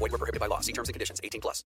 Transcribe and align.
Void 0.00 0.12
were 0.12 0.18
prohibited 0.18 0.40
by 0.40 0.48
law. 0.48 0.60
See 0.60 0.72
terms 0.72 0.88
and 0.88 0.94
conditions. 0.94 1.20
18 1.22 1.40
plus. 1.40 1.64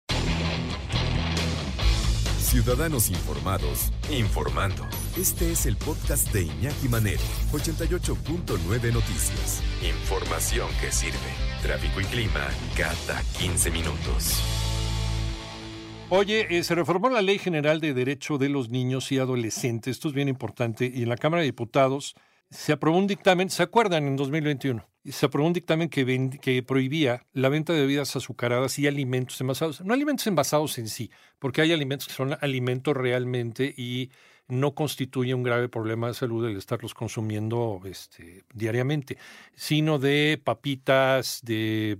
Ciudadanos 2.38 3.10
informados, 3.10 3.92
informando. 4.10 4.86
Este 5.16 5.52
es 5.52 5.66
el 5.66 5.76
podcast 5.76 6.32
de 6.32 6.44
Iñaki 6.44 6.88
Manero, 6.88 7.20
88.9 7.52 8.92
Noticias. 8.92 9.62
Información 9.82 10.68
que 10.80 10.90
sirve. 10.90 11.18
Tráfico 11.60 12.00
y 12.00 12.04
clima 12.04 12.48
cada 12.76 13.20
15 13.38 13.70
minutos. 13.70 14.42
Oye, 16.08 16.46
eh, 16.48 16.62
se 16.62 16.76
reformó 16.76 17.10
la 17.10 17.20
Ley 17.20 17.38
General 17.38 17.80
de 17.80 17.92
Derecho 17.92 18.38
de 18.38 18.48
los 18.48 18.70
Niños 18.70 19.10
y 19.10 19.18
Adolescentes. 19.18 19.96
Esto 19.96 20.08
es 20.08 20.14
bien 20.14 20.28
importante. 20.28 20.90
Y 20.92 21.02
en 21.02 21.08
la 21.08 21.16
Cámara 21.16 21.40
de 21.40 21.46
Diputados 21.46 22.14
se 22.50 22.72
aprobó 22.72 22.98
un 22.98 23.06
dictamen, 23.06 23.50
¿se 23.50 23.62
acuerdan? 23.62 24.06
En 24.06 24.16
2021. 24.16 24.88
Se 25.04 25.26
aprobó 25.26 25.46
un 25.46 25.52
dictamen 25.52 25.88
que, 25.88 26.04
ven- 26.04 26.30
que 26.30 26.62
prohibía 26.62 27.26
la 27.32 27.48
venta 27.48 27.72
de 27.72 27.80
bebidas 27.80 28.16
azucaradas 28.16 28.78
y 28.78 28.86
alimentos 28.86 29.40
envasados. 29.40 29.80
No 29.82 29.94
alimentos 29.94 30.26
envasados 30.26 30.78
en 30.78 30.88
sí, 30.88 31.10
porque 31.38 31.60
hay 31.62 31.72
alimentos 31.72 32.08
que 32.08 32.14
son 32.14 32.36
alimentos 32.40 32.96
realmente 32.96 33.72
y 33.76 34.10
no 34.48 34.74
constituye 34.74 35.34
un 35.34 35.42
grave 35.42 35.68
problema 35.68 36.08
de 36.08 36.14
salud 36.14 36.46
el 36.48 36.56
estarlos 36.56 36.94
consumiendo 36.94 37.80
este, 37.84 38.44
diariamente, 38.54 39.16
sino 39.54 39.98
de 39.98 40.40
papitas, 40.42 41.40
de, 41.42 41.98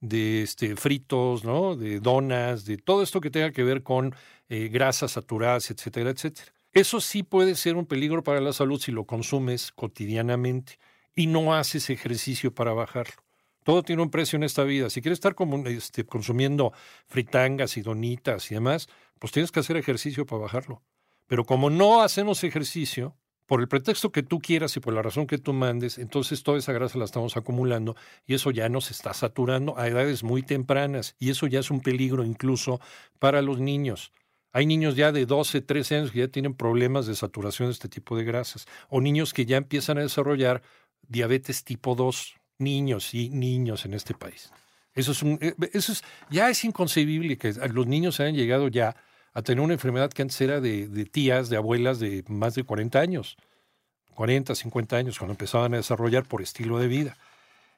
de 0.00 0.42
este, 0.42 0.76
fritos, 0.76 1.44
¿no? 1.44 1.76
de 1.76 2.00
donas, 2.00 2.64
de 2.66 2.76
todo 2.78 3.02
esto 3.02 3.20
que 3.20 3.30
tenga 3.30 3.52
que 3.52 3.64
ver 3.64 3.82
con 3.82 4.14
eh, 4.48 4.68
grasas 4.68 5.12
saturadas, 5.12 5.70
etcétera, 5.70 6.10
etcétera. 6.10 6.53
Eso 6.74 7.00
sí 7.00 7.22
puede 7.22 7.54
ser 7.54 7.76
un 7.76 7.86
peligro 7.86 8.24
para 8.24 8.40
la 8.40 8.52
salud 8.52 8.80
si 8.80 8.90
lo 8.90 9.04
consumes 9.04 9.70
cotidianamente 9.70 10.80
y 11.14 11.28
no 11.28 11.54
haces 11.54 11.88
ejercicio 11.88 12.52
para 12.52 12.72
bajarlo. 12.72 13.22
Todo 13.62 13.84
tiene 13.84 14.02
un 14.02 14.10
precio 14.10 14.36
en 14.36 14.42
esta 14.42 14.64
vida. 14.64 14.90
Si 14.90 15.00
quieres 15.00 15.18
estar 15.18 15.36
como, 15.36 15.64
este, 15.68 16.04
consumiendo 16.04 16.72
fritangas 17.06 17.76
y 17.76 17.82
donitas 17.82 18.50
y 18.50 18.54
demás, 18.54 18.88
pues 19.20 19.32
tienes 19.32 19.52
que 19.52 19.60
hacer 19.60 19.76
ejercicio 19.76 20.26
para 20.26 20.42
bajarlo. 20.42 20.82
Pero 21.28 21.44
como 21.44 21.70
no 21.70 22.02
hacemos 22.02 22.42
ejercicio, 22.42 23.16
por 23.46 23.60
el 23.60 23.68
pretexto 23.68 24.10
que 24.10 24.24
tú 24.24 24.40
quieras 24.40 24.76
y 24.76 24.80
por 24.80 24.94
la 24.94 25.02
razón 25.02 25.28
que 25.28 25.38
tú 25.38 25.52
mandes, 25.52 25.98
entonces 25.98 26.42
toda 26.42 26.58
esa 26.58 26.72
grasa 26.72 26.98
la 26.98 27.04
estamos 27.04 27.36
acumulando 27.36 27.94
y 28.26 28.34
eso 28.34 28.50
ya 28.50 28.68
nos 28.68 28.90
está 28.90 29.14
saturando 29.14 29.78
a 29.78 29.86
edades 29.86 30.24
muy 30.24 30.42
tempranas 30.42 31.14
y 31.20 31.30
eso 31.30 31.46
ya 31.46 31.60
es 31.60 31.70
un 31.70 31.80
peligro 31.80 32.24
incluso 32.24 32.80
para 33.20 33.42
los 33.42 33.60
niños. 33.60 34.10
Hay 34.54 34.66
niños 34.66 34.94
ya 34.94 35.10
de 35.10 35.26
12, 35.26 35.62
13 35.62 35.96
años 35.96 36.12
que 36.12 36.20
ya 36.20 36.28
tienen 36.28 36.54
problemas 36.54 37.06
de 37.06 37.16
saturación 37.16 37.68
de 37.68 37.72
este 37.72 37.88
tipo 37.88 38.16
de 38.16 38.22
grasas 38.22 38.66
o 38.88 39.00
niños 39.00 39.34
que 39.34 39.46
ya 39.46 39.56
empiezan 39.56 39.98
a 39.98 40.02
desarrollar 40.02 40.62
diabetes 41.08 41.64
tipo 41.64 41.96
2, 41.96 42.36
niños 42.58 43.12
y 43.14 43.30
niños 43.30 43.84
en 43.84 43.94
este 43.94 44.14
país. 44.14 44.52
Eso 44.94 45.10
es 45.10 45.22
un, 45.24 45.40
eh, 45.42 45.54
eso 45.72 45.90
es, 45.90 46.04
ya 46.30 46.50
es 46.50 46.64
inconcebible 46.64 47.36
que 47.36 47.52
los 47.72 47.88
niños 47.88 48.20
hayan 48.20 48.36
llegado 48.36 48.68
ya 48.68 48.94
a 49.32 49.42
tener 49.42 49.60
una 49.60 49.74
enfermedad 49.74 50.12
que 50.12 50.22
antes 50.22 50.40
era 50.40 50.60
de, 50.60 50.86
tías, 51.10 51.48
de 51.48 51.56
abuelas 51.56 51.98
de 51.98 52.22
más 52.28 52.54
de 52.54 52.62
40 52.62 53.00
años, 53.00 53.36
40, 54.14 54.54
50 54.54 54.96
años, 54.96 55.18
cuando 55.18 55.32
empezaban 55.32 55.74
a 55.74 55.78
desarrollar 55.78 56.28
por 56.28 56.42
estilo 56.42 56.78
de 56.78 56.86
vida. 56.86 57.16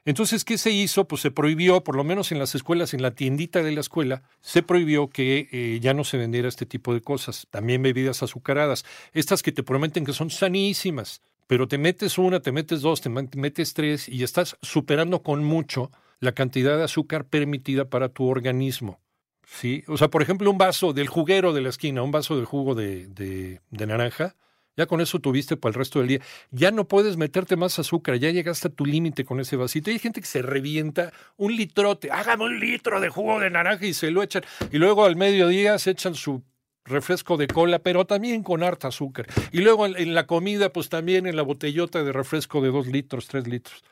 Entonces, 0.07 0.45
¿qué 0.45 0.57
se 0.57 0.71
hizo? 0.71 1.09
Pues 1.09 1.21
se 1.21 1.33
prohibió, 1.33 1.83
por 1.83 1.97
lo 1.97 2.05
menos 2.05 2.31
en 2.31 2.39
las 2.39 2.55
escuelas, 2.55 2.95
en 2.95 3.03
la 3.03 3.11
tiendita 3.11 3.65
de 3.65 3.73
la 3.73 3.81
escuela, 3.81 4.23
se 4.41 4.63
prohibió 4.63 5.09
que 5.11 5.49
eh, 5.51 5.81
ya 5.83 5.95
no 5.95 6.05
se 6.05 6.17
vendiera 6.17 6.49
este 6.49 6.65
tipo 6.65 6.95
de 6.95 7.01
cosas. 7.01 7.49
También 7.51 7.83
bebidas 7.83 8.23
azucaradas. 8.23 8.85
Estas 9.13 9.43
que 9.43 9.51
te 9.51 9.65
prometen 9.65 10.05
que 10.05 10.13
son 10.13 10.31
sanísimas, 10.31 11.23
pero 11.49 11.67
te 11.67 11.77
metes 11.77 12.19
una, 12.19 12.39
te 12.39 12.53
metes 12.53 12.83
dos, 12.83 13.01
te 13.01 13.11
metes 13.11 13.75
tres 13.75 14.09
y 14.09 14.23
estás 14.23 14.57
superando 14.63 15.25
con 15.25 15.43
mucho 15.43 15.91
la 16.21 16.31
cantidad 16.31 16.77
de 16.77 16.85
azúcar 16.85 17.25
permitida 17.25 17.91
para 17.91 18.09
tu 18.09 18.29
organismo. 18.29 19.01
¿Sí? 19.45 19.83
O 19.89 19.97
sea, 19.97 20.09
por 20.09 20.23
ejemplo, 20.23 20.49
un 20.49 20.59
vaso 20.59 20.93
del 20.93 21.09
juguero 21.09 21.53
de 21.53 21.63
la 21.63 21.69
esquina, 21.71 22.03
un 22.03 22.13
vaso 22.13 22.39
de 22.39 22.45
jugo 22.45 22.77
de, 22.77 23.09
de 23.09 23.87
naranja, 23.87 24.37
ya 24.77 24.87
con 24.87 25.01
eso 25.01 25.19
tuviste 25.19 25.57
para 25.57 25.71
el 25.71 25.75
resto 25.75 25.99
del 25.99 26.09
día. 26.09 26.21
Ya 26.51 26.71
no 26.71 26.87
puedes 26.87 27.17
meterte 27.17 27.57
más 27.57 27.79
azúcar, 27.79 28.17
ya 28.17 28.31
llegaste 28.31 28.69
a 28.69 28.71
tu 28.71 28.85
límite 28.85 29.25
con 29.25 29.41
ese 29.41 29.57
vasito. 29.57 29.91
Hay 29.91 29.99
gente 29.99 30.21
que 30.21 30.27
se 30.27 30.43
revienta 30.43 31.13
un 31.37 31.57
litrote, 31.57 32.11
hágame 32.11 32.45
un 32.45 32.61
litro 32.61 33.01
de 33.01 33.09
jugo 33.09 33.41
de 33.41 33.51
naranja 33.51 33.87
y 33.87 33.95
se 33.95 34.11
lo 34.11 34.23
echan. 34.23 34.45
Y 34.71 34.79
luego 34.79 35.05
al 35.05 35.17
mediodía 35.17 35.79
se 35.79 35.91
echan 35.93 36.15
su 36.15 36.43
refresco 36.85 37.37
de 37.37 37.49
cola, 37.49 37.81
pero 37.81 38.07
también 38.07 38.43
con 38.43 38.63
harta 38.63 38.89
azúcar. 38.89 39.27
Y 39.51 39.61
luego 39.61 39.87
en, 39.87 39.97
en 39.97 40.15
la 40.15 40.27
comida, 40.27 40.73
pues 40.73 40.89
también 40.89 41.27
en 41.27 41.37
la 41.37 41.43
botellota 41.43 42.05
de 42.05 42.13
refresco 42.13 42.61
de 42.61 42.71
dos 42.71 42.87
litros, 42.87 43.27
tres 43.27 43.47
litros. 43.47 43.83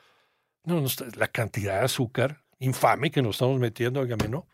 No, 0.63 0.81
no 0.81 0.87
la 1.17 1.27
cantidad 1.27 1.79
de 1.79 1.85
azúcar 1.85 2.45
infame 2.59 3.11
que 3.11 3.21
nos 3.21 3.35
estamos 3.35 3.59
metiendo, 3.59 3.99
óigame, 3.99 4.27
¿no? 4.27 4.47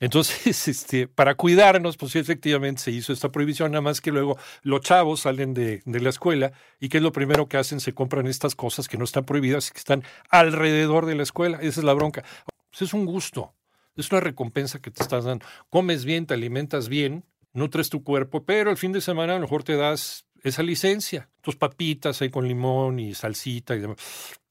Entonces, 0.00 0.66
este, 0.68 1.06
para 1.06 1.34
cuidarnos, 1.34 1.96
pues 1.96 2.12
sí, 2.12 2.18
efectivamente 2.18 2.82
se 2.82 2.90
hizo 2.90 3.12
esta 3.12 3.30
prohibición, 3.30 3.70
nada 3.70 3.82
más 3.82 4.00
que 4.00 4.10
luego 4.10 4.38
los 4.62 4.80
chavos 4.80 5.20
salen 5.20 5.54
de, 5.54 5.82
de 5.84 6.00
la 6.00 6.08
escuela 6.08 6.52
y 6.80 6.88
¿qué 6.88 6.96
es 6.96 7.02
lo 7.02 7.12
primero 7.12 7.48
que 7.48 7.58
hacen? 7.58 7.80
Se 7.80 7.92
compran 7.92 8.26
estas 8.26 8.54
cosas 8.54 8.88
que 8.88 8.96
no 8.96 9.04
están 9.04 9.24
prohibidas 9.24 9.68
y 9.68 9.72
que 9.72 9.78
están 9.78 10.02
alrededor 10.30 11.06
de 11.06 11.14
la 11.14 11.22
escuela. 11.22 11.58
Esa 11.60 11.80
es 11.80 11.84
la 11.84 11.92
bronca. 11.92 12.24
Pues 12.70 12.82
es 12.82 12.94
un 12.94 13.04
gusto, 13.04 13.54
es 13.94 14.10
una 14.10 14.20
recompensa 14.20 14.80
que 14.80 14.90
te 14.90 15.02
estás 15.02 15.24
dando. 15.24 15.44
Comes 15.68 16.04
bien, 16.04 16.26
te 16.26 16.34
alimentas 16.34 16.88
bien, 16.88 17.24
nutres 17.52 17.90
tu 17.90 18.02
cuerpo, 18.02 18.44
pero 18.44 18.70
el 18.70 18.78
fin 18.78 18.92
de 18.92 19.00
semana 19.00 19.34
a 19.34 19.36
lo 19.36 19.42
mejor 19.42 19.64
te 19.64 19.76
das 19.76 20.24
esa 20.42 20.62
licencia. 20.62 21.28
Tus 21.42 21.56
papitas 21.56 22.22
ahí 22.22 22.30
con 22.30 22.48
limón 22.48 22.98
y 22.98 23.14
salsita 23.14 23.74
y 23.74 23.80
demás. 23.80 23.98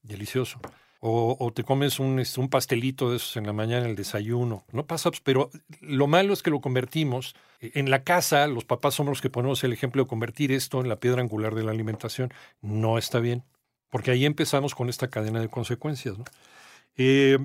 Delicioso. 0.02 0.60
O, 1.02 1.50
te 1.54 1.64
comes 1.64 1.98
un, 1.98 2.20
este, 2.20 2.40
un 2.40 2.50
pastelito 2.50 3.10
de 3.10 3.16
esos 3.16 3.38
en 3.38 3.46
la 3.46 3.54
mañana, 3.54 3.86
el 3.86 3.96
desayuno. 3.96 4.64
No 4.70 4.86
pasa, 4.86 5.10
pues, 5.10 5.22
pero 5.22 5.50
lo 5.80 6.06
malo 6.06 6.34
es 6.34 6.42
que 6.42 6.50
lo 6.50 6.60
convertimos. 6.60 7.34
En 7.60 7.88
la 7.88 8.04
casa, 8.04 8.46
los 8.46 8.66
papás 8.66 8.94
somos 8.94 9.12
los 9.12 9.22
que 9.22 9.30
ponemos 9.30 9.64
el 9.64 9.72
ejemplo 9.72 10.02
de 10.02 10.08
convertir 10.08 10.52
esto 10.52 10.80
en 10.80 10.90
la 10.90 11.00
piedra 11.00 11.22
angular 11.22 11.54
de 11.54 11.62
la 11.62 11.70
alimentación. 11.70 12.34
No 12.60 12.98
está 12.98 13.18
bien, 13.18 13.44
porque 13.88 14.10
ahí 14.10 14.26
empezamos 14.26 14.74
con 14.74 14.90
esta 14.90 15.08
cadena 15.08 15.40
de 15.40 15.48
consecuencias. 15.48 16.16
Eh, 16.96 17.38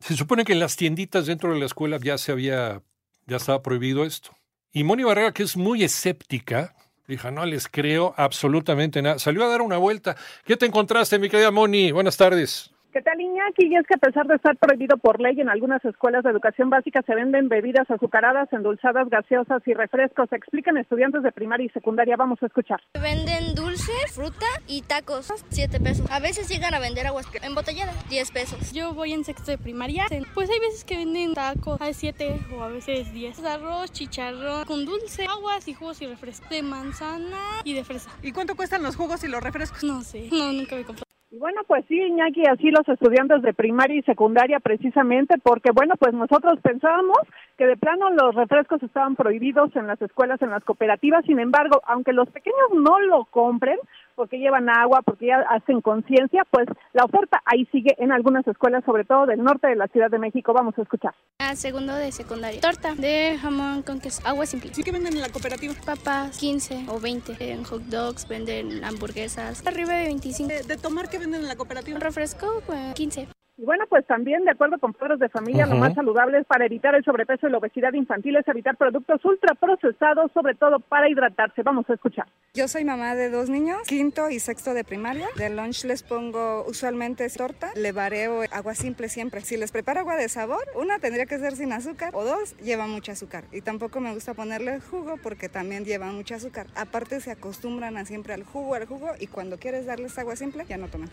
se 0.00 0.16
supone 0.16 0.44
que 0.44 0.52
en 0.54 0.60
las 0.60 0.74
tienditas 0.74 1.26
dentro 1.26 1.52
de 1.52 1.60
la 1.60 1.66
escuela 1.66 1.98
ya 2.02 2.18
se 2.18 2.32
había, 2.32 2.82
ya 3.26 3.36
estaba 3.36 3.62
prohibido 3.62 4.04
esto. 4.04 4.36
Y 4.72 4.82
Moni 4.82 5.04
Barrera, 5.04 5.32
que 5.32 5.44
es 5.44 5.56
muy 5.56 5.84
escéptica, 5.84 6.74
dijo, 7.06 7.30
no 7.30 7.46
les 7.46 7.68
creo 7.68 8.14
absolutamente 8.16 9.00
nada. 9.00 9.20
Salió 9.20 9.44
a 9.44 9.48
dar 9.48 9.62
una 9.62 9.78
vuelta. 9.78 10.16
¿Qué 10.44 10.56
te 10.56 10.66
encontraste, 10.66 11.20
mi 11.20 11.30
querida 11.30 11.50
Moni? 11.50 11.92
Buenas 11.92 12.16
tardes. 12.16 12.75
¿Qué 12.96 13.02
tal, 13.02 13.20
Iñaki? 13.20 13.66
Y 13.66 13.76
es 13.76 13.86
que 13.86 13.92
a 13.92 13.98
pesar 13.98 14.26
de 14.26 14.36
estar 14.36 14.56
prohibido 14.56 14.96
por 14.96 15.20
ley 15.20 15.38
en 15.38 15.50
algunas 15.50 15.84
escuelas 15.84 16.24
de 16.24 16.30
educación 16.30 16.70
básica 16.70 17.02
se 17.02 17.14
venden 17.14 17.50
bebidas 17.50 17.90
azucaradas, 17.90 18.50
endulzadas, 18.54 19.10
gaseosas 19.10 19.60
y 19.66 19.74
refrescos. 19.74 20.32
Explican 20.32 20.78
estudiantes 20.78 21.22
de 21.22 21.30
primaria 21.30 21.66
y 21.66 21.68
secundaria. 21.68 22.16
Vamos 22.16 22.42
a 22.42 22.46
escuchar. 22.46 22.80
Venden 22.94 23.54
dulce, 23.54 23.92
fruta 24.14 24.46
y 24.66 24.80
tacos, 24.80 25.30
7 25.50 25.78
pesos. 25.78 26.10
A 26.10 26.20
veces 26.20 26.48
llegan 26.48 26.72
a 26.72 26.78
vender 26.78 27.06
aguas 27.06 27.26
embotelladas, 27.42 28.08
10 28.08 28.30
pesos. 28.30 28.72
Yo 28.72 28.94
voy 28.94 29.12
en 29.12 29.24
sexto 29.24 29.50
de 29.50 29.58
primaria. 29.58 30.06
Pues 30.32 30.48
hay 30.48 30.58
veces 30.58 30.86
que 30.86 30.96
venden 30.96 31.34
tacos 31.34 31.78
a 31.82 31.92
7 31.92 32.40
o 32.56 32.62
a 32.62 32.68
veces 32.68 33.12
10. 33.12 33.44
Arroz, 33.44 33.92
chicharrón, 33.92 34.64
con 34.64 34.86
dulce, 34.86 35.26
aguas 35.26 35.68
y 35.68 35.74
jugos 35.74 36.00
y 36.00 36.06
refrescos. 36.06 36.48
De 36.48 36.62
manzana 36.62 37.60
y 37.62 37.74
de 37.74 37.84
fresa. 37.84 38.10
¿Y 38.22 38.32
cuánto 38.32 38.56
cuestan 38.56 38.82
los 38.82 38.96
jugos 38.96 39.22
y 39.22 39.28
los 39.28 39.42
refrescos? 39.42 39.84
No 39.84 40.00
sé. 40.00 40.30
No, 40.32 40.50
nunca 40.50 40.76
me 40.76 40.84
compré. 40.84 41.05
Y 41.28 41.38
bueno, 41.38 41.62
pues 41.66 41.84
sí, 41.88 42.00
Iñaki, 42.00 42.46
así 42.46 42.70
los 42.70 42.88
estudiantes 42.88 43.42
de 43.42 43.52
primaria 43.52 43.98
y 43.98 44.02
secundaria 44.02 44.60
precisamente, 44.60 45.34
porque 45.42 45.72
bueno, 45.72 45.94
pues 45.98 46.14
nosotros 46.14 46.60
pensábamos 46.62 47.18
que 47.58 47.66
de 47.66 47.76
plano 47.76 48.10
los 48.10 48.34
refrescos 48.36 48.80
estaban 48.82 49.16
prohibidos 49.16 49.74
en 49.74 49.88
las 49.88 50.00
escuelas, 50.00 50.40
en 50.40 50.50
las 50.50 50.62
cooperativas, 50.62 51.24
sin 51.24 51.40
embargo, 51.40 51.82
aunque 51.86 52.12
los 52.12 52.28
pequeños 52.30 52.70
no 52.74 53.00
lo 53.00 53.24
compren, 53.24 53.78
porque 54.16 54.38
llevan 54.38 54.68
agua, 54.68 55.02
porque 55.02 55.26
ya 55.26 55.40
hacen 55.50 55.80
conciencia, 55.80 56.42
pues 56.50 56.66
la 56.92 57.04
oferta 57.04 57.40
ahí 57.44 57.66
sigue 57.66 57.94
en 57.98 58.10
algunas 58.10 58.46
escuelas, 58.48 58.82
sobre 58.84 59.04
todo 59.04 59.26
del 59.26 59.44
norte 59.44 59.68
de 59.68 59.76
la 59.76 59.86
Ciudad 59.88 60.10
de 60.10 60.18
México. 60.18 60.52
Vamos 60.52 60.76
a 60.78 60.82
escuchar. 60.82 61.14
A 61.38 61.54
segundo 61.54 61.94
de 61.94 62.10
secundaria. 62.10 62.60
Torta 62.60 62.94
de 62.94 63.38
jamón 63.40 63.82
con 63.82 64.00
queso, 64.00 64.26
agua 64.26 64.46
simple. 64.46 64.74
¿Sí 64.74 64.82
que 64.82 64.90
venden 64.90 65.14
en 65.14 65.20
la 65.20 65.28
cooperativa? 65.28 65.74
Papas, 65.84 66.38
15 66.38 66.86
o 66.88 66.98
20. 66.98 67.36
En 67.52 67.64
hot 67.64 67.82
dogs 67.82 68.26
venden 68.26 68.82
hamburguesas, 68.82 69.64
arriba 69.66 69.94
de 69.94 70.04
25. 70.06 70.48
¿De, 70.48 70.62
de 70.62 70.76
tomar 70.76 71.08
qué 71.08 71.18
venden 71.18 71.42
en 71.42 71.48
la 71.48 71.56
cooperativa? 71.56 71.96
Un 71.96 72.00
refresco, 72.00 72.62
pues 72.66 72.94
15. 72.94 73.28
Y 73.58 73.64
bueno, 73.64 73.84
pues 73.88 74.06
también, 74.06 74.44
de 74.44 74.50
acuerdo 74.50 74.78
con 74.78 74.92
padres 74.92 75.18
de 75.18 75.30
familia, 75.30 75.64
lo 75.64 75.72
Ujú. 75.72 75.80
más 75.80 75.94
saludable 75.94 76.38
es 76.38 76.46
para 76.46 76.66
evitar 76.66 76.94
el 76.94 77.02
sobrepeso 77.02 77.48
y 77.48 77.50
la 77.50 77.56
obesidad 77.56 77.94
infantil 77.94 78.36
es 78.36 78.46
evitar 78.48 78.76
productos 78.76 79.24
ultraprocesados, 79.24 80.30
sobre 80.32 80.54
todo 80.54 80.78
para 80.78 81.08
hidratarse. 81.08 81.62
Vamos 81.62 81.88
a 81.88 81.94
escuchar. 81.94 82.26
Yo 82.52 82.68
soy 82.68 82.84
mamá 82.84 83.14
de 83.14 83.30
dos 83.30 83.48
niños, 83.48 83.78
quinto 83.88 84.28
y 84.28 84.40
sexto 84.40 84.74
de 84.74 84.84
primaria. 84.84 85.26
De 85.38 85.48
lunch 85.48 85.84
les 85.84 86.02
pongo 86.02 86.64
usualmente 86.66 87.26
torta, 87.30 87.70
le 87.74 87.92
vareo 87.92 88.42
agua 88.52 88.74
simple 88.74 89.08
siempre. 89.08 89.40
Si 89.40 89.56
les 89.56 89.72
preparo 89.72 90.00
agua 90.00 90.16
de 90.16 90.28
sabor, 90.28 90.62
una 90.74 90.98
tendría 90.98 91.24
que 91.24 91.38
ser 91.38 91.56
sin 91.56 91.72
azúcar 91.72 92.10
o 92.14 92.24
dos 92.24 92.56
lleva 92.58 92.86
mucho 92.86 93.12
azúcar. 93.12 93.44
Y 93.52 93.62
tampoco 93.62 94.00
me 94.00 94.12
gusta 94.12 94.34
ponerle 94.34 94.80
jugo 94.80 95.16
porque 95.22 95.48
también 95.48 95.84
lleva 95.86 96.06
mucho 96.12 96.34
azúcar. 96.34 96.66
Aparte 96.76 97.20
se 97.20 97.30
acostumbran 97.30 97.96
a 97.96 98.04
siempre 98.04 98.34
al 98.34 98.44
jugo, 98.44 98.74
al 98.74 98.84
jugo 98.84 99.12
y 99.18 99.28
cuando 99.28 99.58
quieres 99.58 99.86
darles 99.86 100.18
agua 100.18 100.36
simple 100.36 100.66
ya 100.68 100.76
no 100.76 100.88
toman. 100.88 101.08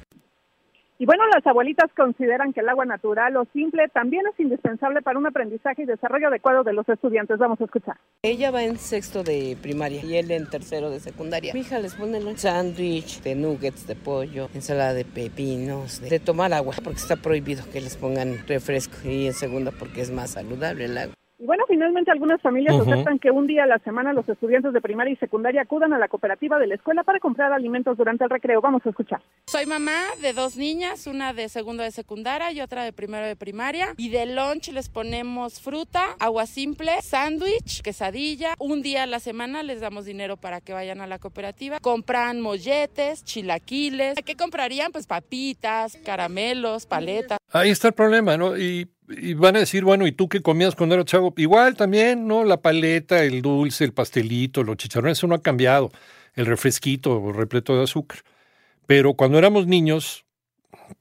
Y 0.99 1.05
bueno, 1.05 1.23
las 1.33 1.45
abuelitas 1.45 1.91
consideran 1.95 2.53
que 2.53 2.61
el 2.61 2.69
agua 2.69 2.85
natural 2.85 3.35
o 3.37 3.45
simple 3.51 3.87
también 3.89 4.23
es 4.31 4.39
indispensable 4.39 5.01
para 5.01 5.17
un 5.17 5.25
aprendizaje 5.25 5.83
y 5.83 5.85
desarrollo 5.85 6.27
adecuado 6.27 6.63
de 6.63 6.73
los 6.73 6.87
estudiantes. 6.87 7.37
Vamos 7.39 7.59
a 7.59 7.65
escuchar. 7.65 7.97
Ella 8.21 8.51
va 8.51 8.63
en 8.63 8.77
sexto 8.77 9.23
de 9.23 9.57
primaria 9.61 10.03
y 10.03 10.17
él 10.17 10.31
en 10.31 10.49
tercero 10.49 10.89
de 10.89 10.99
secundaria. 10.99 11.53
Mi 11.53 11.61
hija 11.61 11.79
les 11.79 11.95
pone 11.95 12.23
un 12.23 12.37
sándwich 12.37 13.21
de 13.21 13.35
nuggets 13.35 13.87
de 13.87 13.95
pollo, 13.95 14.49
ensalada 14.53 14.93
de 14.93 15.05
pepinos, 15.05 15.99
de 16.01 16.19
tomar 16.19 16.53
agua, 16.53 16.75
porque 16.83 16.99
está 16.99 17.15
prohibido 17.15 17.63
que 17.71 17.81
les 17.81 17.97
pongan 17.97 18.45
refresco. 18.47 18.97
Y 19.03 19.27
en 19.27 19.33
segunda 19.33 19.71
porque 19.71 20.01
es 20.01 20.11
más 20.11 20.31
saludable 20.31 20.85
el 20.85 20.97
agua. 20.97 21.15
Y 21.43 21.45
bueno, 21.45 21.65
finalmente 21.67 22.09
algunas 22.09 22.41
familias 22.41 22.73
Ujú. 22.73 22.89
aceptan 22.89 23.19
que 23.19 23.29
un 23.29 23.47
día 23.47 23.65
a 23.65 23.67
la 23.67 23.77
semana 23.79 24.13
los 24.13 24.29
estudiantes 24.29 24.71
de 24.71 24.79
primaria 24.79 25.11
y 25.11 25.17
secundaria 25.17 25.63
acudan 25.63 25.91
a 25.91 25.99
la 25.99 26.07
cooperativa 26.07 26.57
de 26.57 26.67
la 26.67 26.75
escuela 26.75 27.03
para 27.03 27.19
comprar 27.19 27.51
alimentos 27.51 27.97
durante 27.97 28.23
el 28.23 28.29
recreo. 28.29 28.61
Vamos 28.61 28.81
a 28.85 28.89
escuchar. 28.91 29.21
Soy 29.47 29.65
mamá 29.65 29.99
de 30.21 30.31
dos 30.31 30.55
niñas, 30.55 31.05
una 31.05 31.33
de 31.33 31.49
segundo 31.49 31.83
de 31.83 31.91
secundaria 31.91 32.53
y 32.53 32.61
otra 32.61 32.85
de 32.85 32.93
primero 32.93 33.27
de 33.27 33.35
primaria. 33.35 33.87
Y 33.97 34.07
de 34.07 34.25
lunch 34.25 34.71
les 34.71 34.87
ponemos 34.87 35.59
fruta, 35.59 36.15
agua 36.17 36.45
simple, 36.45 36.93
sándwich, 37.01 37.81
quesadilla. 37.81 38.53
Un 38.57 38.81
día 38.81 39.03
a 39.03 39.05
la 39.05 39.19
semana 39.19 39.63
les 39.63 39.81
damos 39.81 40.05
dinero 40.05 40.37
para 40.37 40.61
que 40.61 40.71
vayan 40.71 41.01
a 41.01 41.07
la 41.07 41.19
cooperativa. 41.19 41.81
Compran 41.81 42.39
molletes, 42.39 43.25
chilaquiles. 43.25 44.15
¿Qué 44.25 44.37
comprarían? 44.37 44.93
Pues 44.93 45.07
papitas, 45.07 45.97
caramelos, 46.05 46.85
paletas. 46.85 47.37
Ahí 47.51 47.69
está 47.69 47.89
el 47.89 47.93
problema, 47.95 48.37
¿no? 48.37 48.57
Y, 48.57 48.87
y 49.09 49.33
van 49.33 49.55
a 49.55 49.59
decir, 49.59 49.83
bueno, 49.83 50.07
¿y 50.07 50.11
tú 50.11 50.29
qué 50.29 50.41
comías 50.41 50.75
cuando 50.75 50.95
eras 50.95 51.05
chavo? 51.05 51.33
Igual 51.37 51.75
también, 51.75 52.27
¿no? 52.27 52.43
La 52.43 52.61
paleta, 52.61 53.23
el 53.23 53.41
dulce, 53.41 53.83
el 53.83 53.93
pastelito, 53.93 54.63
los 54.63 54.77
chicharrones, 54.77 55.17
eso 55.17 55.27
no 55.27 55.35
ha 55.35 55.41
cambiado. 55.41 55.91
El 56.35 56.45
refresquito 56.45 57.31
repleto 57.31 57.77
de 57.77 57.83
azúcar. 57.83 58.19
Pero 58.87 59.13
cuando 59.13 59.37
éramos 59.37 59.67
niños, 59.67 60.25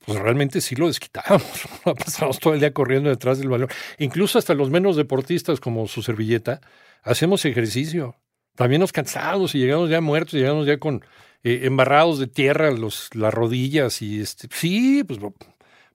pues 0.04 0.18
realmente 0.18 0.60
sí 0.60 0.76
lo 0.76 0.88
desquitábamos. 0.88 1.46
Pasábamos 1.84 2.38
todo 2.38 2.54
el 2.54 2.60
día 2.60 2.72
corriendo 2.72 3.10
detrás 3.10 3.38
del 3.38 3.48
balón. 3.48 3.68
Incluso 3.98 4.38
hasta 4.38 4.54
los 4.54 4.70
menos 4.70 4.96
deportistas, 4.96 5.60
como 5.60 5.86
su 5.88 6.02
servilleta, 6.02 6.60
hacemos 7.02 7.44
ejercicio. 7.44 8.16
También 8.56 8.80
nos 8.80 8.92
cansados 8.92 9.54
y 9.54 9.58
llegamos 9.58 9.88
ya 9.88 10.00
muertos, 10.00 10.34
llegamos 10.34 10.66
ya 10.66 10.78
con 10.78 11.04
eh, 11.42 11.60
embarrados 11.64 12.18
de 12.18 12.26
tierra 12.26 12.70
los, 12.70 13.08
las 13.14 13.32
rodillas 13.32 14.02
y 14.02 14.20
este. 14.20 14.48
Sí, 14.52 15.04
pues 15.04 15.18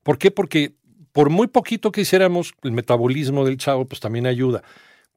¿Por 0.03 0.17
qué? 0.17 0.31
Porque 0.31 0.76
por 1.17 1.31
muy 1.31 1.47
poquito 1.47 1.91
que 1.91 2.01
hiciéramos, 2.01 2.53
el 2.61 2.73
metabolismo 2.73 3.43
del 3.43 3.57
chavo 3.57 3.85
pues 3.85 3.99
también 3.99 4.27
ayuda. 4.27 4.61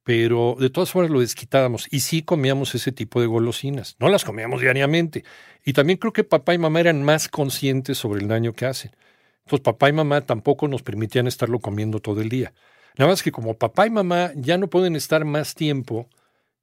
Pero 0.02 0.56
de 0.58 0.70
todas 0.70 0.90
formas 0.90 1.10
lo 1.10 1.20
desquitábamos 1.20 1.88
y 1.90 2.00
sí 2.00 2.22
comíamos 2.22 2.74
ese 2.74 2.90
tipo 2.90 3.20
de 3.20 3.26
golosinas. 3.26 3.96
No 3.98 4.08
las 4.08 4.24
comíamos 4.24 4.62
diariamente. 4.62 5.24
Y 5.62 5.74
también 5.74 5.98
creo 5.98 6.14
que 6.14 6.24
papá 6.24 6.54
y 6.54 6.58
mamá 6.58 6.80
eran 6.80 7.02
más 7.02 7.28
conscientes 7.28 7.98
sobre 7.98 8.22
el 8.22 8.28
daño 8.28 8.54
que 8.54 8.64
hacen. 8.64 8.92
Entonces 9.40 9.62
papá 9.62 9.90
y 9.90 9.92
mamá 9.92 10.22
tampoco 10.22 10.68
nos 10.68 10.82
permitían 10.82 11.26
estarlo 11.26 11.58
comiendo 11.58 11.98
todo 12.00 12.22
el 12.22 12.30
día. 12.30 12.54
Nada 12.96 13.10
más 13.10 13.22
que 13.22 13.30
como 13.30 13.58
papá 13.58 13.86
y 13.86 13.90
mamá 13.90 14.32
ya 14.36 14.56
no 14.56 14.70
pueden 14.70 14.96
estar 14.96 15.26
más 15.26 15.54
tiempo 15.54 16.08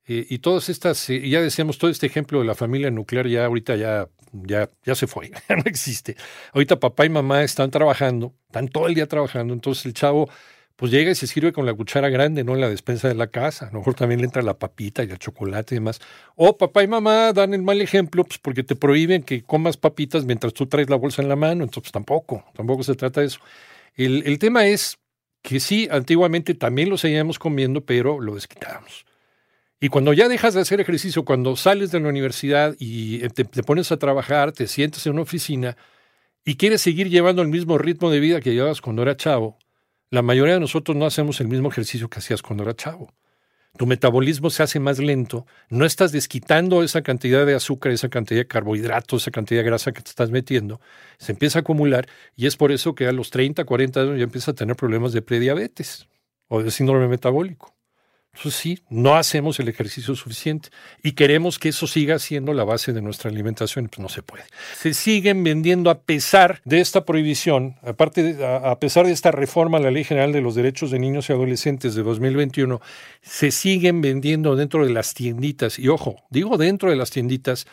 eh, 0.07 0.25
y 0.27 0.39
todas 0.39 0.67
estas, 0.69 1.07
eh, 1.11 1.29
ya 1.29 1.41
decíamos, 1.41 1.77
todo 1.77 1.91
este 1.91 2.07
ejemplo 2.07 2.39
de 2.39 2.45
la 2.45 2.55
familia 2.55 2.89
nuclear 2.89 3.27
ya 3.27 3.45
ahorita 3.45 3.75
ya, 3.75 4.09
ya, 4.45 4.69
ya 4.85 4.95
se 4.95 5.07
fue, 5.07 5.31
ya 5.49 5.55
no 5.55 5.63
existe. 5.65 6.15
Ahorita 6.53 6.79
papá 6.79 7.05
y 7.05 7.09
mamá 7.09 7.43
están 7.43 7.71
trabajando, 7.71 8.33
están 8.47 8.67
todo 8.67 8.87
el 8.87 8.95
día 8.95 9.07
trabajando, 9.07 9.53
entonces 9.53 9.85
el 9.85 9.93
chavo 9.93 10.29
pues 10.77 10.91
llega 10.91 11.09
y 11.09 11.15
se 11.15 11.25
sirve 11.25 11.51
con 11.51 11.65
la 11.65 11.73
cuchara 11.73 12.07
grande, 12.09 12.43
no 12.43 12.53
en 12.53 12.61
la 12.61 12.69
despensa 12.69 13.07
de 13.07 13.15
la 13.15 13.27
casa. 13.27 13.67
A 13.67 13.71
lo 13.71 13.79
mejor 13.79 13.95
también 13.95 14.21
le 14.21 14.25
entra 14.25 14.43
la 14.43 14.59
papita 14.59 15.03
y 15.03 15.09
el 15.09 15.17
chocolate 15.17 15.73
y 15.73 15.77
demás. 15.77 15.99
O 16.35 16.55
papá 16.55 16.83
y 16.83 16.87
mamá 16.87 17.33
dan 17.33 17.55
el 17.55 17.63
mal 17.63 17.81
ejemplo 17.81 18.23
pues 18.23 18.37
porque 18.37 18.63
te 18.63 18.75
prohíben 18.75 19.23
que 19.23 19.41
comas 19.41 19.75
papitas 19.75 20.23
mientras 20.25 20.53
tú 20.53 20.67
traes 20.67 20.87
la 20.87 20.95
bolsa 20.95 21.23
en 21.23 21.29
la 21.29 21.35
mano, 21.35 21.63
entonces 21.63 21.91
tampoco, 21.91 22.45
tampoco 22.55 22.83
se 22.83 22.93
trata 22.93 23.21
de 23.21 23.27
eso. 23.27 23.39
El, 23.95 24.21
el 24.27 24.37
tema 24.37 24.67
es 24.67 24.99
que 25.41 25.59
sí, 25.59 25.87
antiguamente 25.89 26.53
también 26.53 26.89
lo 26.89 26.97
seguíamos 26.97 27.39
comiendo, 27.39 27.81
pero 27.81 28.19
lo 28.19 28.35
desquitábamos. 28.35 29.05
Y 29.79 29.89
cuando 29.89 30.13
ya 30.13 30.27
dejas 30.27 30.55
de 30.55 30.61
hacer 30.61 30.81
ejercicio, 30.81 31.23
cuando 31.23 31.55
sales 31.55 31.91
de 31.91 31.99
la 31.99 32.09
universidad 32.09 32.75
y 32.79 33.19
te, 33.29 33.43
te, 33.43 33.63
pones 33.63 33.91
a 33.91 33.97
trabajar, 33.97 34.51
te 34.51 34.67
sientas 34.67 35.05
en 35.05 35.13
una 35.13 35.21
oficina 35.21 35.77
y 36.43 36.55
quieres 36.55 36.81
seguir 36.81 37.09
llevando 37.09 37.41
el 37.43 37.49
mismo 37.49 37.77
ritmo 37.77 38.09
de 38.09 38.19
vida 38.19 38.41
que 38.41 38.53
llevabas 38.53 38.81
cuando 38.81 39.03
era 39.03 39.17
chavo, 39.17 39.57
la 40.09 40.21
mayoría 40.21 40.55
de 40.55 40.59
nosotros 40.61 40.95
no 40.95 41.05
hacemos 41.05 41.41
el 41.41 41.47
mismo 41.47 41.69
ejercicio 41.69 42.09
que 42.09 42.19
hacías 42.19 42.41
cuando 42.41 42.63
era 42.63 42.75
chavo. 42.75 43.13
Tu 43.77 43.85
metabolismo 43.85 44.49
se 44.49 44.63
hace 44.63 44.79
más 44.79 44.97
lento, 44.97 45.45
no 45.69 45.85
estás 45.85 46.11
desquitando 46.11 46.81
esa 46.81 47.03
cantidad 47.03 47.45
de 47.45 47.53
azúcar, 47.53 47.91
esa 47.91 48.09
cantidad 48.09 48.39
de 48.39 48.47
carbohidratos, 48.47 49.21
esa 49.23 49.31
cantidad 49.31 49.59
de 49.59 49.65
grasa 49.65 49.91
que 49.91 50.01
te 50.01 50.09
estás 50.09 50.31
metiendo, 50.31 50.81
se 51.19 51.33
empieza 51.33 51.59
a 51.59 51.61
acumular 51.61 52.07
y 52.35 52.47
es 52.47 52.55
por 52.55 52.71
eso 52.71 52.95
que 52.95 53.05
a 53.05 53.11
los 53.11 53.29
30, 53.29 53.65
40 53.65 54.01
años 54.01 54.17
ya 54.17 54.23
empiezas 54.23 54.49
a 54.49 54.55
tener 54.55 54.75
problemas 54.75 55.13
de 55.13 55.21
prediabetes 55.21 56.07
o 56.47 56.63
de 56.63 56.71
síndrome 56.71 57.07
metabólico. 57.07 57.76
Entonces 58.37 58.61
sí, 58.61 58.79
no 58.89 59.15
hacemos 59.15 59.59
el 59.59 59.67
ejercicio 59.67 60.15
suficiente 60.15 60.69
y 61.01 61.13
queremos 61.13 61.57
que 61.57 61.69
eso 61.69 61.87
siga 61.87 62.19
siendo 62.19 62.53
la 62.53 62.63
base 62.63 62.93
de 62.93 63.01
nuestra 63.01 63.31
alimentación, 63.31 63.87
pues 63.87 63.99
no 63.99 64.09
se 64.09 64.21
puede. 64.21 64.43
Se 64.75 64.93
siguen 64.93 65.43
vendiendo 65.43 65.89
a 65.89 66.01
pesar 66.01 66.61
de 66.63 66.79
esta 66.79 67.03
prohibición, 67.03 67.77
aparte 67.81 68.45
a, 68.45 68.69
a 68.69 68.79
pesar 68.79 69.07
de 69.07 69.11
esta 69.11 69.31
reforma 69.31 69.79
a 69.79 69.81
la 69.81 69.89
Ley 69.89 70.03
General 70.03 70.31
de 70.31 70.41
los 70.41 70.53
Derechos 70.53 70.91
de 70.91 70.99
Niños 70.99 71.29
y 71.29 71.33
Adolescentes 71.33 71.95
de 71.95 72.03
2021, 72.03 72.79
se 73.23 73.49
siguen 73.49 74.01
vendiendo 74.01 74.55
dentro 74.55 74.85
de 74.85 74.93
las 74.93 75.15
tienditas 75.15 75.79
y 75.79 75.87
ojo, 75.87 76.17
digo 76.29 76.57
dentro 76.57 76.91
de 76.91 76.95
las 76.95 77.09
tienditas 77.09 77.65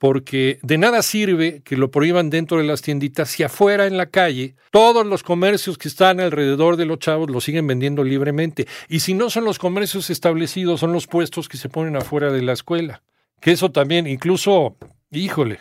porque 0.00 0.58
de 0.62 0.78
nada 0.78 1.02
sirve 1.02 1.60
que 1.62 1.76
lo 1.76 1.90
prohíban 1.90 2.30
dentro 2.30 2.56
de 2.56 2.64
las 2.64 2.80
tienditas 2.80 3.28
si 3.28 3.42
afuera 3.42 3.86
en 3.86 3.98
la 3.98 4.06
calle 4.06 4.54
todos 4.70 5.04
los 5.04 5.22
comercios 5.22 5.76
que 5.76 5.88
están 5.88 6.20
alrededor 6.20 6.78
de 6.78 6.86
los 6.86 7.00
chavos 7.00 7.28
lo 7.28 7.38
siguen 7.42 7.66
vendiendo 7.66 8.02
libremente. 8.02 8.66
Y 8.88 9.00
si 9.00 9.12
no 9.12 9.28
son 9.28 9.44
los 9.44 9.58
comercios 9.58 10.08
establecidos, 10.08 10.80
son 10.80 10.94
los 10.94 11.06
puestos 11.06 11.50
que 11.50 11.58
se 11.58 11.68
ponen 11.68 11.96
afuera 11.96 12.32
de 12.32 12.40
la 12.40 12.54
escuela. 12.54 13.02
Que 13.42 13.50
eso 13.52 13.72
también, 13.72 14.06
incluso, 14.06 14.74
híjole, 15.10 15.60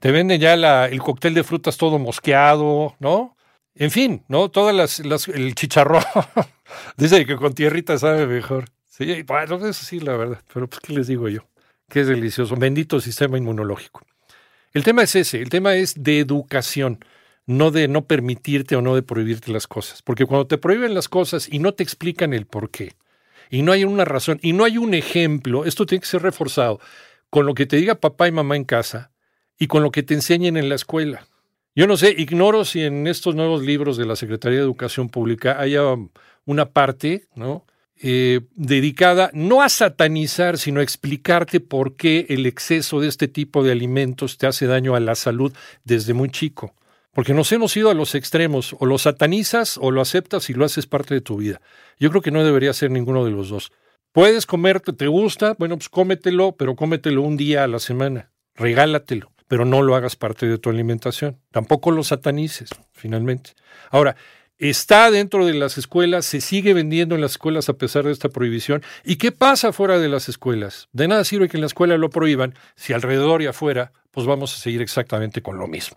te 0.00 0.12
venden 0.12 0.40
ya 0.40 0.86
el 0.86 1.02
cóctel 1.02 1.34
de 1.34 1.44
frutas 1.44 1.76
todo 1.76 1.98
mosqueado, 1.98 2.96
¿no? 3.00 3.36
En 3.74 3.90
fin, 3.90 4.24
¿no? 4.28 4.48
Todas 4.48 4.74
las, 4.74 5.04
las 5.04 5.28
el 5.28 5.54
chicharrón. 5.54 6.02
Dice 6.96 7.26
que 7.26 7.36
con 7.36 7.52
tierrita 7.52 7.98
sabe 7.98 8.26
mejor. 8.26 8.64
Sí, 8.86 9.24
bueno, 9.24 9.56
eso 9.66 9.84
sí, 9.84 10.00
la 10.00 10.16
verdad. 10.16 10.40
Pero 10.54 10.68
pues, 10.68 10.80
¿qué 10.80 10.94
les 10.94 11.06
digo 11.06 11.28
yo? 11.28 11.42
Que 11.88 12.00
es 12.00 12.06
delicioso. 12.06 12.56
Bendito 12.56 13.00
sistema 13.00 13.38
inmunológico. 13.38 14.02
El 14.72 14.84
tema 14.84 15.02
es 15.02 15.14
ese, 15.16 15.40
el 15.40 15.48
tema 15.48 15.74
es 15.74 16.02
de 16.02 16.20
educación, 16.20 17.04
no 17.46 17.70
de 17.70 17.88
no 17.88 18.04
permitirte 18.04 18.76
o 18.76 18.82
no 18.82 18.94
de 18.94 19.02
prohibirte 19.02 19.50
las 19.50 19.66
cosas. 19.66 20.02
Porque 20.02 20.26
cuando 20.26 20.46
te 20.46 20.58
prohíben 20.58 20.94
las 20.94 21.08
cosas 21.08 21.48
y 21.50 21.58
no 21.58 21.72
te 21.72 21.82
explican 21.82 22.34
el 22.34 22.46
por 22.46 22.70
qué, 22.70 22.92
y 23.50 23.62
no 23.62 23.72
hay 23.72 23.84
una 23.84 24.04
razón, 24.04 24.38
y 24.42 24.52
no 24.52 24.64
hay 24.64 24.76
un 24.76 24.92
ejemplo, 24.92 25.64
esto 25.64 25.86
tiene 25.86 26.00
que 26.00 26.06
ser 26.06 26.22
reforzado 26.22 26.80
con 27.30 27.46
lo 27.46 27.54
que 27.54 27.66
te 27.66 27.76
diga 27.76 27.94
papá 27.94 28.28
y 28.28 28.32
mamá 28.32 28.56
en 28.56 28.64
casa 28.64 29.10
y 29.58 29.66
con 29.66 29.82
lo 29.82 29.90
que 29.90 30.02
te 30.02 30.14
enseñen 30.14 30.56
en 30.56 30.68
la 30.68 30.74
escuela. 30.74 31.26
Yo 31.74 31.86
no 31.86 31.96
sé, 31.96 32.14
ignoro 32.16 32.64
si 32.64 32.82
en 32.82 33.06
estos 33.06 33.34
nuevos 33.34 33.62
libros 33.62 33.96
de 33.96 34.06
la 34.06 34.16
Secretaría 34.16 34.58
de 34.58 34.64
Educación 34.64 35.08
Pública 35.08 35.60
haya 35.60 35.82
una 36.44 36.70
parte, 36.70 37.26
¿no? 37.34 37.64
Eh, 38.00 38.42
dedicada 38.54 39.30
no 39.32 39.60
a 39.60 39.68
satanizar, 39.68 40.56
sino 40.58 40.78
a 40.78 40.84
explicarte 40.84 41.58
por 41.58 41.96
qué 41.96 42.26
el 42.28 42.46
exceso 42.46 43.00
de 43.00 43.08
este 43.08 43.26
tipo 43.26 43.64
de 43.64 43.72
alimentos 43.72 44.38
te 44.38 44.46
hace 44.46 44.66
daño 44.66 44.94
a 44.94 45.00
la 45.00 45.16
salud 45.16 45.52
desde 45.84 46.14
muy 46.14 46.30
chico. 46.30 46.74
Porque 47.12 47.34
nos 47.34 47.50
hemos 47.50 47.76
ido 47.76 47.90
a 47.90 47.94
los 47.94 48.14
extremos, 48.14 48.76
o 48.78 48.86
lo 48.86 48.98
satanizas 48.98 49.76
o 49.78 49.90
lo 49.90 50.00
aceptas 50.00 50.48
y 50.50 50.54
lo 50.54 50.64
haces 50.64 50.86
parte 50.86 51.14
de 51.14 51.20
tu 51.20 51.38
vida. 51.38 51.60
Yo 51.98 52.10
creo 52.10 52.22
que 52.22 52.30
no 52.30 52.44
debería 52.44 52.72
ser 52.72 52.92
ninguno 52.92 53.24
de 53.24 53.32
los 53.32 53.48
dos. 53.48 53.72
Puedes 54.12 54.46
comerte, 54.46 54.92
te 54.92 55.08
gusta, 55.08 55.56
bueno, 55.58 55.76
pues 55.76 55.88
cómetelo, 55.88 56.52
pero 56.52 56.76
cómetelo 56.76 57.22
un 57.22 57.36
día 57.36 57.64
a 57.64 57.66
la 57.66 57.80
semana, 57.80 58.30
regálatelo, 58.54 59.32
pero 59.48 59.64
no 59.64 59.82
lo 59.82 59.96
hagas 59.96 60.14
parte 60.14 60.46
de 60.46 60.58
tu 60.58 60.70
alimentación. 60.70 61.40
Tampoco 61.50 61.90
lo 61.90 62.04
satanices, 62.04 62.70
finalmente. 62.92 63.54
Ahora, 63.90 64.14
está 64.58 65.10
dentro 65.10 65.46
de 65.46 65.54
las 65.54 65.78
escuelas, 65.78 66.26
se 66.26 66.40
sigue 66.40 66.74
vendiendo 66.74 67.14
en 67.14 67.20
las 67.20 67.32
escuelas 67.32 67.68
a 67.68 67.74
pesar 67.74 68.04
de 68.04 68.12
esta 68.12 68.28
prohibición. 68.28 68.82
¿Y 69.04 69.16
qué 69.16 69.32
pasa 69.32 69.72
fuera 69.72 69.98
de 69.98 70.08
las 70.08 70.28
escuelas? 70.28 70.88
De 70.92 71.08
nada 71.08 71.24
sirve 71.24 71.48
que 71.48 71.56
en 71.56 71.62
la 71.62 71.66
escuela 71.66 71.96
lo 71.96 72.10
prohíban 72.10 72.54
si 72.74 72.92
alrededor 72.92 73.42
y 73.42 73.46
afuera 73.46 73.92
pues 74.10 74.26
vamos 74.26 74.52
a 74.52 74.58
seguir 74.58 74.82
exactamente 74.82 75.42
con 75.42 75.58
lo 75.58 75.68
mismo. 75.68 75.96